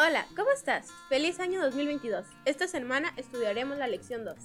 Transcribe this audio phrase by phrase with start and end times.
[0.00, 0.92] Hola, ¿cómo estás?
[1.08, 2.24] Feliz año 2022.
[2.44, 4.36] Esta semana estudiaremos la lección 2,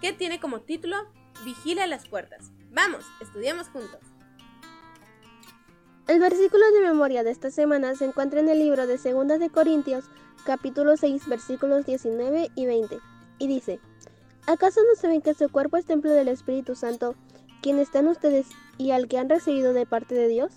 [0.00, 0.96] que tiene como título
[1.44, 2.52] Vigila las puertas.
[2.70, 4.00] Vamos, estudiamos juntos.
[6.08, 9.50] El versículo de memoria de esta semana se encuentra en el libro de 2 de
[9.50, 10.06] Corintios,
[10.46, 12.98] capítulo 6, versículos 19 y 20,
[13.40, 13.78] y dice:
[14.46, 17.14] ¿Acaso no saben que su cuerpo es templo del Espíritu Santo,
[17.60, 18.46] quien está en ustedes
[18.78, 20.54] y al que han recibido de parte de Dios?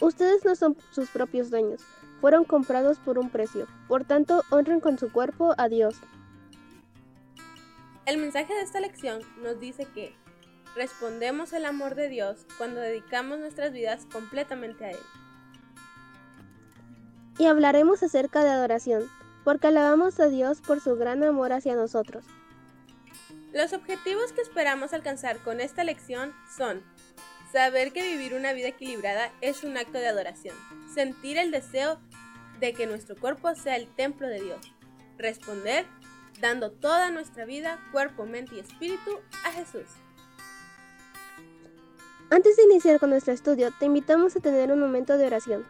[0.00, 1.80] Ustedes no son sus propios dueños,
[2.24, 5.96] fueron comprados por un precio, por tanto honren con su cuerpo a Dios.
[8.06, 10.16] El mensaje de esta lección nos dice que
[10.74, 15.00] respondemos el amor de Dios cuando dedicamos nuestras vidas completamente a Él.
[17.36, 19.02] Y hablaremos acerca de adoración,
[19.44, 22.24] porque alabamos a Dios por su gran amor hacia nosotros.
[23.52, 26.82] Los objetivos que esperamos alcanzar con esta lección son
[27.54, 30.56] saber que vivir una vida equilibrada es un acto de adoración,
[30.92, 32.00] sentir el deseo
[32.64, 34.72] de que nuestro cuerpo sea el templo de Dios,
[35.18, 35.84] responder
[36.40, 39.84] dando toda nuestra vida, cuerpo, mente y espíritu a Jesús.
[42.30, 45.66] Antes de iniciar con nuestro estudio, te invitamos a tener un momento de oración.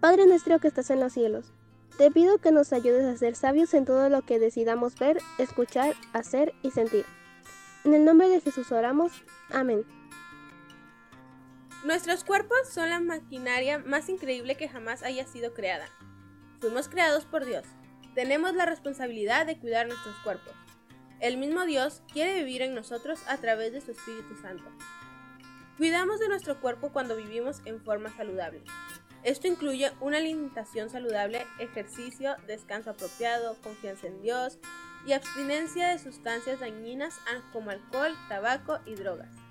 [0.00, 1.52] Padre nuestro que estás en los cielos,
[1.98, 5.94] te pido que nos ayudes a ser sabios en todo lo que decidamos ver, escuchar,
[6.12, 7.06] hacer y sentir.
[7.84, 9.12] En el nombre de Jesús oramos.
[9.50, 9.84] Amén.
[11.84, 15.86] Nuestros cuerpos son la maquinaria más increíble que jamás haya sido creada.
[16.60, 17.64] Fuimos creados por Dios.
[18.14, 20.52] Tenemos la responsabilidad de cuidar nuestros cuerpos.
[21.18, 24.70] El mismo Dios quiere vivir en nosotros a través de su Espíritu Santo.
[25.76, 28.62] Cuidamos de nuestro cuerpo cuando vivimos en forma saludable.
[29.24, 34.58] Esto incluye una alimentación saludable, ejercicio, descanso apropiado, confianza en Dios
[35.04, 37.18] y abstinencia de sustancias dañinas
[37.52, 39.41] como alcohol, tabaco y drogas.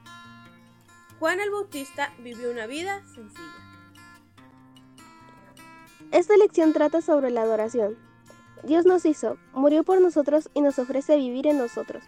[1.22, 3.44] Juan el Bautista vivió una vida sencilla.
[6.12, 7.96] Esta lección trata sobre la adoración.
[8.64, 12.04] Dios nos hizo, murió por nosotros y nos ofrece vivir en nosotros.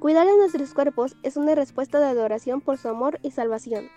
[0.00, 3.88] Cuidar de nuestros cuerpos es una respuesta de adoración por su amor y salvación.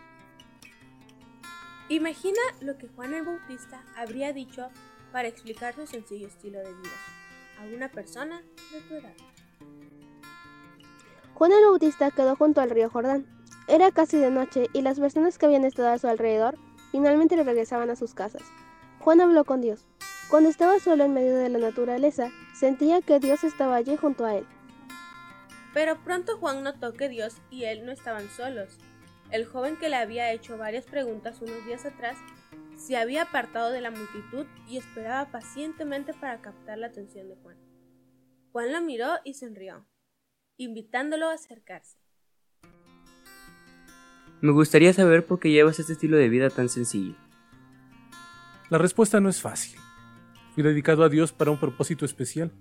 [1.90, 4.70] Imagina lo que Juan el Bautista habría dicho
[5.12, 7.00] para explicar su sencillo estilo de vida
[7.60, 9.16] a una persona de tu edad.
[11.34, 13.41] Juan el Bautista quedó junto al río Jordán.
[13.72, 16.58] Era casi de noche y las personas que habían estado a su alrededor
[16.92, 18.42] finalmente regresaban a sus casas.
[19.00, 19.88] Juan habló con Dios.
[20.30, 24.36] Cuando estaba solo en medio de la naturaleza, sentía que Dios estaba allí junto a
[24.36, 24.46] él.
[25.74, 28.78] Pero pronto Juan notó que Dios y él no estaban solos.
[29.32, 32.18] El joven que le había hecho varias preguntas unos días atrás
[32.76, 37.58] se había apartado de la multitud y esperaba pacientemente para captar la atención de Juan.
[38.52, 39.88] Juan lo miró y sonrió,
[40.58, 42.01] invitándolo a acercarse.
[44.42, 47.14] Me gustaría saber por qué llevas este estilo de vida tan sencillo.
[48.72, 49.80] La respuesta no es fácil.
[50.56, 52.52] Fui dedicado a Dios para un propósito especial,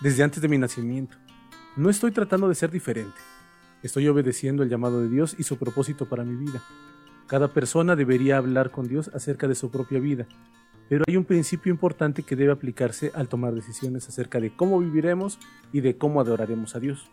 [0.00, 1.16] desde antes de mi nacimiento.
[1.74, 3.18] No estoy tratando de ser diferente.
[3.82, 6.62] Estoy obedeciendo el llamado de Dios y su propósito para mi vida.
[7.26, 10.28] Cada persona debería hablar con Dios acerca de su propia vida,
[10.88, 15.40] pero hay un principio importante que debe aplicarse al tomar decisiones acerca de cómo viviremos
[15.72, 17.10] y de cómo adoraremos a Dios.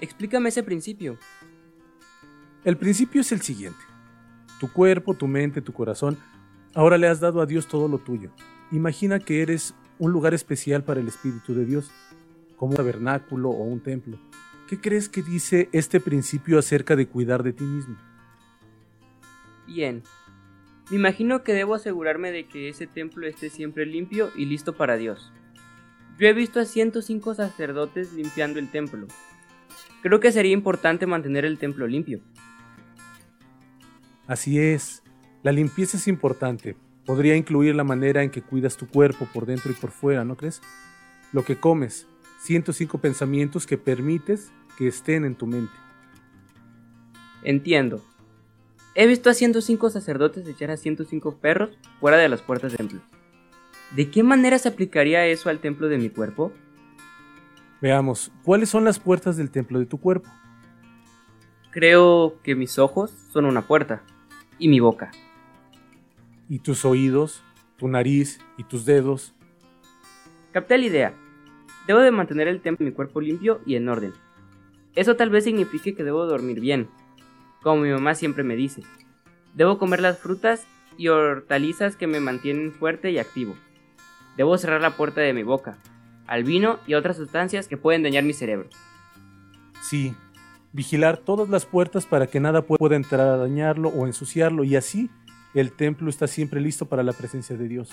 [0.00, 1.16] Explícame ese principio.
[2.64, 3.78] El principio es el siguiente.
[4.58, 6.18] Tu cuerpo, tu mente, tu corazón,
[6.74, 8.32] ahora le has dado a Dios todo lo tuyo.
[8.72, 11.90] Imagina que eres un lugar especial para el Espíritu de Dios,
[12.56, 14.18] como un tabernáculo o un templo.
[14.68, 17.96] ¿Qué crees que dice este principio acerca de cuidar de ti mismo?
[19.66, 20.02] Bien.
[20.90, 24.96] Me imagino que debo asegurarme de que ese templo esté siempre limpio y listo para
[24.96, 25.32] Dios.
[26.18, 29.06] Yo he visto a 105 sacerdotes limpiando el templo.
[30.02, 32.20] Creo que sería importante mantener el templo limpio.
[34.28, 35.02] Así es.
[35.42, 36.76] La limpieza es importante.
[37.06, 40.36] Podría incluir la manera en que cuidas tu cuerpo por dentro y por fuera, ¿no
[40.36, 40.60] crees?
[41.32, 42.06] Lo que comes,
[42.42, 45.72] 105 pensamientos que permites que estén en tu mente.
[47.42, 48.04] Entiendo.
[48.94, 53.00] He visto a 105 sacerdotes echar a 105 perros fuera de las puertas del templo.
[53.96, 56.52] ¿De qué manera se aplicaría eso al templo de mi cuerpo?
[57.80, 60.28] Veamos, ¿cuáles son las puertas del templo de tu cuerpo?
[61.70, 64.02] Creo que mis ojos son una puerta
[64.58, 65.10] y mi boca.
[66.48, 67.42] ¿Y tus oídos,
[67.76, 69.34] tu nariz y tus dedos?
[70.52, 71.14] Capté la idea.
[71.86, 74.12] Debo de mantener el templo de mi cuerpo limpio y en orden.
[74.94, 76.88] Eso tal vez signifique que debo dormir bien,
[77.62, 78.82] como mi mamá siempre me dice.
[79.54, 80.66] Debo comer las frutas
[80.96, 83.54] y hortalizas que me mantienen fuerte y activo.
[84.36, 85.78] Debo cerrar la puerta de mi boca,
[86.26, 88.68] al vino y otras sustancias que pueden dañar mi cerebro.
[89.80, 90.14] Sí,
[90.72, 95.10] vigilar todas las puertas para que nada pueda entrar a dañarlo o ensuciarlo y así
[95.54, 97.90] el templo está siempre listo para la presencia de Dios.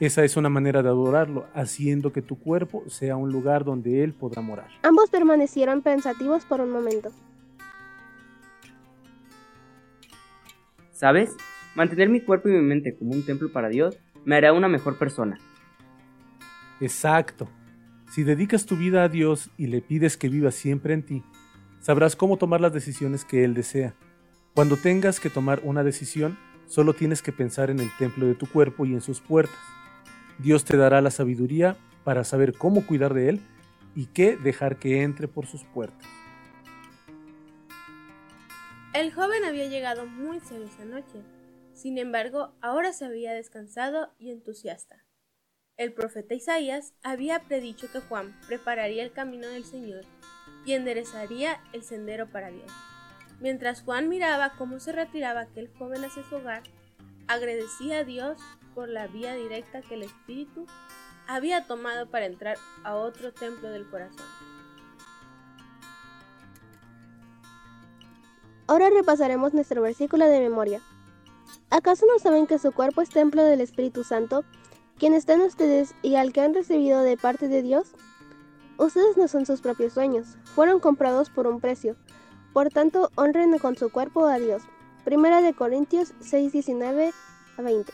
[0.00, 4.14] Esa es una manera de adorarlo, haciendo que tu cuerpo sea un lugar donde Él
[4.14, 4.68] podrá morar.
[4.82, 7.12] Ambos permanecieron pensativos por un momento.
[10.92, 11.36] ¿Sabes?
[11.74, 14.98] Mantener mi cuerpo y mi mente como un templo para Dios me hará una mejor
[14.98, 15.38] persona.
[16.80, 17.48] Exacto.
[18.10, 21.22] Si dedicas tu vida a Dios y le pides que viva siempre en ti,
[21.82, 23.94] sabrás cómo tomar las decisiones que Él desea.
[24.54, 28.46] Cuando tengas que tomar una decisión, solo tienes que pensar en el templo de tu
[28.46, 29.58] cuerpo y en sus puertas.
[30.38, 33.40] Dios te dará la sabiduría para saber cómo cuidar de Él
[33.94, 36.06] y qué dejar que entre por sus puertas.
[38.94, 41.22] El joven había llegado muy serio esa noche.
[41.74, 45.04] Sin embargo, ahora se había descansado y entusiasta.
[45.78, 50.04] El profeta Isaías había predicho que Juan prepararía el camino del Señor
[50.64, 52.70] y enderezaría el sendero para Dios.
[53.40, 56.62] Mientras Juan miraba cómo se retiraba aquel joven hacia su hogar,
[57.26, 58.38] agradecía a Dios
[58.74, 60.66] por la vía directa que el Espíritu
[61.26, 64.26] había tomado para entrar a otro templo del corazón.
[68.66, 70.80] Ahora repasaremos nuestro versículo de memoria.
[71.70, 74.44] ¿Acaso no saben que su cuerpo es templo del Espíritu Santo,
[74.98, 77.92] quien está en ustedes y al que han recibido de parte de Dios?
[78.78, 81.96] Ustedes no son sus propios dueños, fueron comprados por un precio.
[82.52, 84.62] Por tanto, honren con su cuerpo a Dios.
[85.04, 87.12] Primera de Corintios 6, 19
[87.56, 87.92] a 20.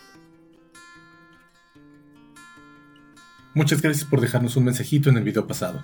[3.55, 5.83] Muchas gracias por dejarnos un mensajito en el video pasado.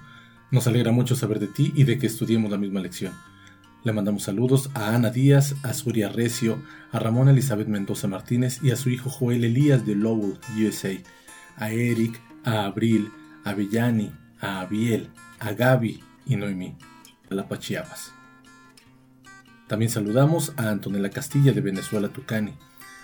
[0.51, 3.15] Nos alegra mucho saber de ti y de que estudiemos la misma lección.
[3.85, 8.71] Le mandamos saludos a Ana Díaz, a Suria Recio, a Ramón Elizabeth Mendoza Martínez y
[8.71, 10.93] a su hijo Joel Elías de Lowell, USA,
[11.57, 13.11] a Eric, a Abril,
[13.45, 16.77] a Villani, a Abiel, a Gaby y Noemí,
[17.31, 18.13] a la Pachiapas.
[19.67, 22.55] También saludamos a Antonella Castilla de Venezuela Tucani,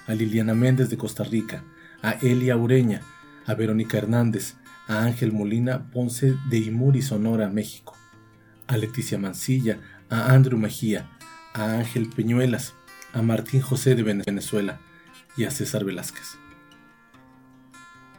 [0.06, 1.64] a Liliana Méndez de Costa Rica,
[2.02, 3.02] a Elia Ureña,
[3.46, 4.56] a Verónica Hernández,
[4.87, 7.96] a Ángel Molina Ponce de Imuri, Sonora, México,
[8.67, 9.78] a Leticia Mancilla,
[10.08, 11.08] a Andrew Mejía,
[11.55, 12.75] a Ángel Peñuelas,
[13.12, 14.81] a Martín José de Venezuela
[15.37, 16.37] y a César Velázquez.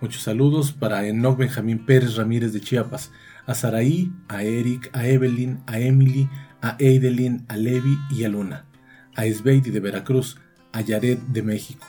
[0.01, 3.11] Muchos saludos para Enoch Benjamín Pérez Ramírez de Chiapas,
[3.45, 6.29] a Saraí, a Eric, a Evelyn, a Emily,
[6.61, 8.65] a Eidelin, a Levi y a Luna,
[9.15, 10.37] a Esbeidi de Veracruz,
[10.71, 11.85] a Yared de México,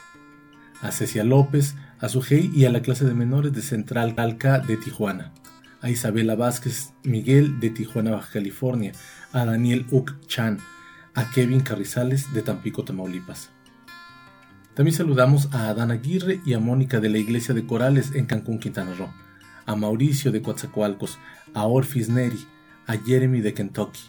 [0.81, 4.77] a Cecia López, a Sujei y a la clase de menores de Central Calca de
[4.77, 5.33] Tijuana,
[5.81, 8.93] a Isabela Vázquez Miguel de Tijuana, Baja California,
[9.33, 10.59] a Daniel Uc Chan,
[11.15, 13.51] a Kevin Carrizales de Tampico, Tamaulipas.
[14.75, 18.59] También saludamos a Adán Aguirre y a Mónica de la Iglesia de Corales en Cancún,
[18.59, 19.13] Quintana Roo,
[19.67, 21.19] a Mauricio de Coatzacoalcos,
[21.55, 22.47] a Orfis Neri,
[22.87, 24.01] a Jeremy de Kentucky,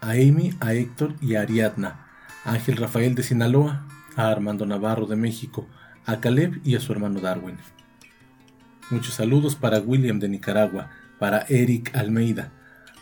[0.00, 2.06] a Amy, a Héctor y a Ariadna,
[2.44, 3.86] a Ángel Rafael de Sinaloa,
[4.16, 5.66] a Armando Navarro de México,
[6.06, 7.56] a Caleb y a su hermano Darwin.
[8.90, 12.52] Muchos saludos para William de Nicaragua, para Eric Almeida,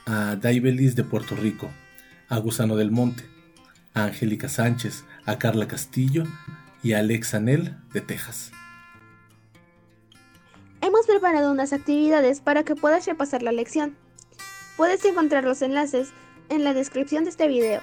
[0.07, 1.71] a Daibelis de Puerto Rico,
[2.29, 3.25] a Gusano del Monte,
[3.95, 6.25] a Angélica Sánchez, a Carla Castillo
[6.83, 8.53] y a Alex Anel de Texas.
[11.03, 13.97] Hemos preparado unas actividades para que puedas repasar la lección.
[14.77, 16.13] Puedes encontrar los enlaces
[16.49, 17.81] en la descripción de este video.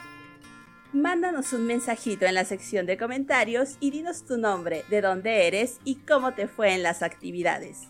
[0.93, 5.81] Mándanos un mensajito en la sección de comentarios y dinos tu nombre, de dónde eres
[5.83, 7.89] y cómo te fue en las actividades.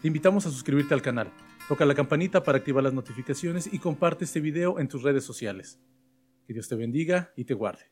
[0.00, 1.32] Te invitamos a suscribirte al canal.
[1.66, 5.80] Toca la campanita para activar las notificaciones y comparte este video en tus redes sociales.
[6.46, 7.90] Que Dios te bendiga y te guarde.